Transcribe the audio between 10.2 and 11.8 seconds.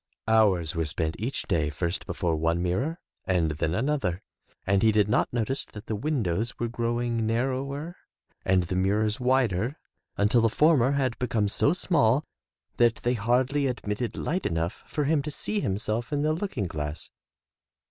the former had become so